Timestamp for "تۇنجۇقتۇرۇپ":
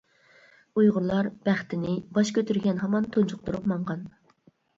3.13-3.71